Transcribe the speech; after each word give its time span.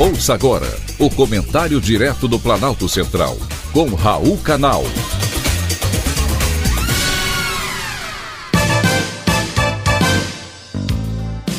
Ouça 0.00 0.32
agora 0.32 0.78
o 0.96 1.10
comentário 1.10 1.80
direto 1.80 2.28
do 2.28 2.38
Planalto 2.38 2.88
Central, 2.88 3.36
com 3.72 3.96
Raul 3.96 4.38
Canal. 4.38 4.84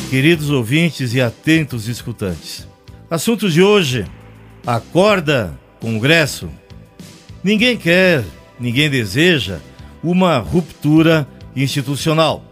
Queridos 0.08 0.48
ouvintes 0.48 1.12
e 1.12 1.20
atentos 1.20 1.86
escutantes, 1.86 2.66
assunto 3.10 3.50
de 3.50 3.60
hoje: 3.62 4.06
acorda, 4.66 5.54
Congresso. 5.78 6.48
Ninguém 7.44 7.76
quer, 7.76 8.24
ninguém 8.58 8.88
deseja 8.88 9.58
uma 10.02 10.38
ruptura 10.38 11.28
institucional. 11.54 12.42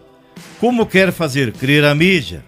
Como 0.59 0.85
quer 0.85 1.11
fazer 1.11 1.51
crer 1.51 1.83
a 1.83 1.95
mídia? 1.95 2.45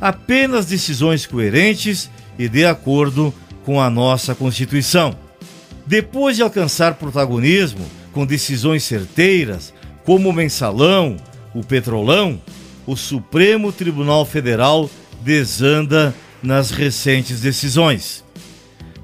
Apenas 0.00 0.66
decisões 0.66 1.26
coerentes 1.26 2.08
e 2.40 2.48
de 2.48 2.64
acordo 2.64 3.34
com 3.66 3.78
a 3.78 3.90
nossa 3.90 4.34
Constituição. 4.34 5.14
Depois 5.86 6.36
de 6.36 6.42
alcançar 6.42 6.94
protagonismo 6.94 7.84
com 8.12 8.24
decisões 8.24 8.82
certeiras, 8.82 9.74
como 10.06 10.30
o 10.30 10.32
mensalão, 10.32 11.18
o 11.54 11.62
petrolão, 11.62 12.40
o 12.86 12.96
Supremo 12.96 13.70
Tribunal 13.70 14.24
Federal 14.24 14.88
desanda 15.20 16.14
nas 16.42 16.70
recentes 16.70 17.42
decisões. 17.42 18.24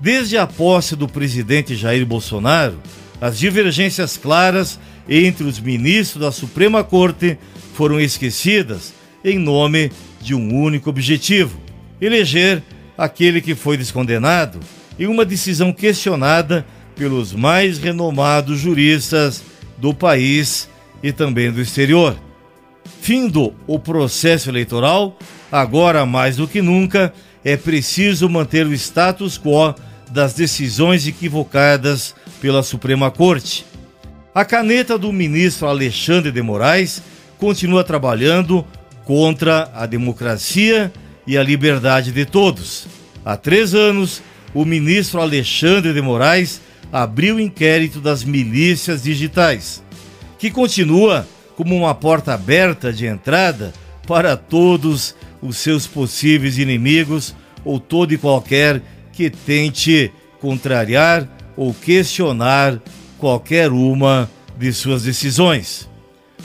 Desde 0.01 0.39
a 0.39 0.47
posse 0.47 0.97
do 0.97 1.07
presidente 1.07 1.77
Jair 1.77 2.07
Bolsonaro, 2.07 2.81
as 3.21 3.39
divergências 3.39 4.17
claras 4.17 4.81
entre 5.07 5.45
os 5.45 5.61
ministros 5.61 6.23
da 6.23 6.33
Suprema 6.33 6.83
Corte 6.83 7.37
foram 7.75 8.01
esquecidas 8.01 8.95
em 9.23 9.39
nome 9.39 9.93
de 10.23 10.35
um 10.35 10.59
único 10.59 10.89
objetivo: 10.89 11.61
eleger 12.01 12.63
aquele 12.97 13.41
que 13.41 13.55
foi 13.55 13.77
descondenado 13.77 14.61
em 14.99 15.07
uma 15.07 15.25
decisão 15.25 15.73
questionada 15.73 16.67
pelos 16.95 17.33
mais 17.33 17.79
renomados 17.79 18.59
juristas 18.59 19.43
do 19.77 19.93
país 19.93 20.69
e 21.03 21.13
também 21.13 21.53
do 21.53 21.61
exterior. 21.61 22.17
Findo 23.01 23.55
o 23.67 23.79
processo 23.79 24.49
eleitoral, 24.49 25.19
agora 25.53 26.07
mais 26.07 26.37
do 26.37 26.49
que 26.49 26.63
nunca 26.63 27.13
é 27.45 27.57
preciso 27.57 28.29
manter 28.29 28.67
o 28.67 28.73
status 28.73 29.39
quo 29.39 29.75
das 30.11 30.35
decisões 30.35 31.07
equivocadas 31.07 32.15
pela 32.41 32.63
Suprema 32.63 33.11
Corte. 33.11 33.67
A 34.35 34.45
caneta 34.45 34.99
do 34.99 35.13
ministro 35.13 35.67
Alexandre 35.67 36.31
de 36.31 36.43
Moraes 36.43 37.03
continua 37.39 37.85
trabalhando 37.85 38.67
contra 39.05 39.71
a 39.75 39.87
democracia 39.87 40.93
e 41.27 41.37
a 41.37 41.43
liberdade 41.43 42.13
de 42.13 42.25
todos. 42.25 42.87
Há 43.25 43.37
três 43.37 43.75
anos, 43.75 44.23
o 44.55 44.65
ministro 44.65 45.21
Alexandre 45.21 45.93
de 45.93 46.01
Moraes 46.01 46.61
abriu 46.93 47.37
o 47.37 47.41
inquérito 47.41 48.01
das 48.01 48.23
milícias 48.23 49.03
digitais, 49.03 49.83
que 50.39 50.51
continua 50.51 51.27
como 51.57 51.75
uma 51.75 51.95
porta 51.95 52.35
aberta 52.35 52.93
de 52.93 53.07
entrada 53.07 53.73
para 54.07 54.37
todos 54.37 55.17
os 55.43 55.57
seus 55.57 55.87
possíveis 55.87 56.59
inimigos 56.59 57.35
ou 57.65 57.81
todo 57.81 58.13
e 58.13 58.19
qualquer 58.19 58.81
que 59.13 59.29
tente 59.29 60.13
contrariar 60.41 61.29
ou 61.57 61.75
questionar 61.75 62.81
qualquer 63.19 63.73
uma 63.73 64.31
de 64.57 64.73
suas 64.73 65.03
decisões. 65.03 65.89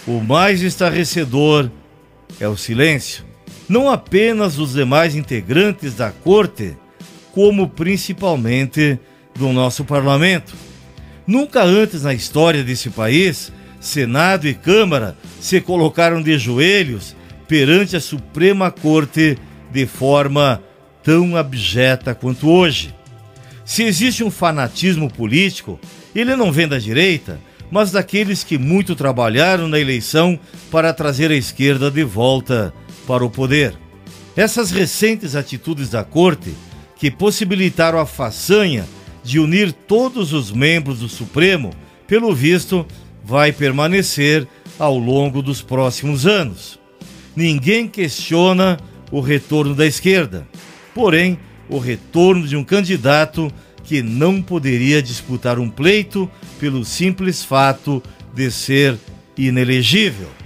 O 0.08 0.20
mais 0.20 0.62
estarrecedor 0.62 1.70
é 2.40 2.48
o 2.48 2.58
silêncio 2.58 3.31
não 3.68 3.90
apenas 3.90 4.56
dos 4.56 4.74
demais 4.74 5.16
integrantes 5.16 5.96
da 5.96 6.12
corte, 6.12 6.76
como 7.34 7.70
principalmente 7.70 9.00
do 9.36 9.52
nosso 9.54 9.86
parlamento. 9.86 10.54
Nunca 11.26 11.64
antes 11.64 12.04
na 12.04 12.14
história 12.14 12.64
desse 12.64 12.90
país, 12.90 13.52
Senado 13.80 14.48
e 14.48 14.54
Câmara 14.54 15.18
se 15.40 15.62
colocaram 15.62 16.22
de 16.22 16.38
joelhos 16.38 17.16
perante 17.48 17.96
a 17.96 18.02
Suprema 18.02 18.70
Corte 18.70 19.38
de 19.72 19.86
forma 19.86 20.62
tão 21.04 21.36
abjeta 21.36 22.14
quanto 22.14 22.50
hoje. 22.50 22.94
Se 23.66 23.84
existe 23.84 24.24
um 24.24 24.32
fanatismo 24.32 25.12
político, 25.12 25.80
ele 26.14 26.36
não 26.36 26.52
vem 26.52 26.68
da 26.68 26.78
direita, 26.78 27.40
mas 27.72 27.92
daqueles 27.92 28.44
que 28.44 28.58
muito 28.58 28.96
trabalharam 28.96 29.68
na 29.68 29.80
eleição 29.80 30.38
para 30.70 30.94
trazer 30.94 31.32
a 31.32 31.36
esquerda 31.36 31.90
de 31.90 32.04
volta 32.04 32.74
para 33.12 33.26
o 33.26 33.30
poder. 33.30 33.74
Essas 34.38 34.72
recentes 34.72 35.36
atitudes 35.36 35.90
da 35.90 36.02
Corte, 36.02 36.54
que 36.96 37.12
possibilitaram 37.12 38.00
a 38.00 38.06
façanha 38.06 38.88
de 39.22 39.38
unir 39.38 39.74
todos 39.74 40.32
os 40.32 40.50
membros 40.50 41.00
do 41.00 41.10
Supremo, 41.10 41.72
pelo 42.08 42.34
visto, 42.34 42.88
vai 43.22 43.52
permanecer 43.52 44.48
ao 44.80 44.98
longo 44.98 45.42
dos 45.42 45.62
próximos 45.62 46.26
anos. 46.26 46.80
Ninguém 47.36 47.86
questiona 47.86 48.80
o 49.12 49.20
retorno 49.20 49.76
da 49.76 49.86
esquerda, 49.86 50.48
porém, 50.96 51.38
o 51.68 51.80
retorno 51.80 52.48
de 52.48 52.56
um 52.56 52.64
candidato 52.64 53.52
que 53.84 54.02
não 54.02 54.42
poderia 54.42 55.02
disputar 55.02 55.60
um 55.60 55.70
pleito 55.70 56.32
pelo 56.62 56.86
simples 56.86 57.44
fato 57.44 58.02
de 58.34 58.50
ser 58.50 58.98
inelegível. 59.38 60.41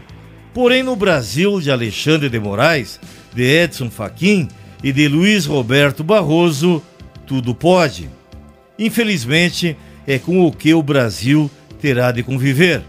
Porém, 0.55 0.81
no 0.83 0.95
Brasil 0.95 1.59
de 1.59 1.69
Alexandre 1.69 2.29
de 2.29 2.39
Moraes, 2.39 2.97
de 3.33 3.43
Edson 3.43 3.89
Fachin 3.89 4.47
e 4.81 4.93
de 4.93 5.05
Luiz 5.05 5.45
Roberto 5.45 6.01
Barroso, 6.01 6.81
tudo 7.27 7.53
pode. 7.53 8.09
Infelizmente, 8.79 9.75
é 10.07 10.17
com 10.17 10.45
o 10.45 10.53
que 10.53 10.73
o 10.73 10.81
Brasil 10.81 11.51
terá 11.81 12.09
de 12.13 12.23
conviver. 12.23 12.81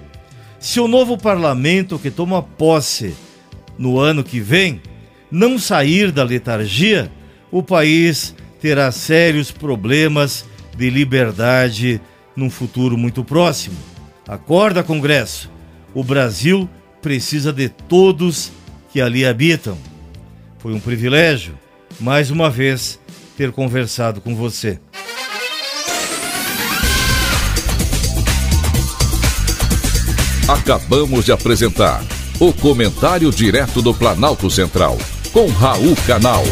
Se 0.61 0.79
o 0.79 0.87
novo 0.87 1.19
parlamento 1.19 1.99
que 1.99 2.09
toma 2.09 2.41
posse 2.41 3.17
no 3.77 3.99
ano 3.99 4.23
que 4.23 4.39
vem 4.39 4.81
não 5.29 5.59
sair 5.59 6.13
da 6.13 6.23
letargia, 6.23 7.11
o 7.51 7.65
país 7.65 8.33
terá 8.61 8.93
sérios 8.93 9.51
problemas 9.51 10.45
de 10.77 10.89
liberdade 10.89 12.01
num 12.37 12.49
futuro 12.49 12.97
muito 12.97 13.25
próximo. 13.25 13.77
Acorda, 14.29 14.85
Congresso! 14.85 15.51
O 15.93 16.05
Brasil 16.05 16.71
precisa 17.07 17.53
de 17.53 17.69
todos 17.69 18.51
que 18.93 19.01
ali 19.01 19.25
habitam. 19.25 19.79
Foi 20.59 20.75
um 20.75 20.81
privilégio, 20.81 21.57
mais 22.01 22.33
uma 22.33 22.51
vez, 22.51 22.99
ter 23.37 23.53
conversado 23.53 24.21
com 24.21 24.35
você. 24.35 24.81
Acabamos 30.49 31.25
de 31.25 31.31
apresentar 31.31 32.05
o 32.41 32.53
Comentário 32.53 33.31
Direto 33.31 33.81
do 33.81 33.95
Planalto 33.95 34.51
Central, 34.51 34.99
com 35.33 35.47
Raul 35.47 35.95
Canal. 36.09 36.43